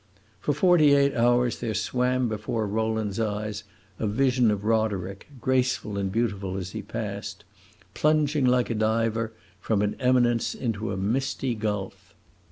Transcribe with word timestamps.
For 0.39 0.51
forty 0.51 0.95
eight 0.95 1.13
hours 1.15 1.59
there 1.59 1.75
swam 1.75 2.27
before 2.27 2.65
Rowland's 2.65 3.19
eyes 3.19 3.63
a 3.99 4.07
vision 4.07 4.49
of 4.49 4.65
Roderick, 4.65 5.27
graceful 5.39 5.95
and 5.99 6.11
beautiful 6.11 6.57
as 6.57 6.71
he 6.71 6.81
passed, 6.81 7.43
plunging, 7.93 8.45
like 8.45 8.71
a 8.71 8.73
diver, 8.73 9.31
from 9.59 9.83
an 9.83 9.95
eminence 9.99 10.55
into 10.55 10.91
a 10.91 10.97
misty 10.97 11.53
gulf. 11.53 12.15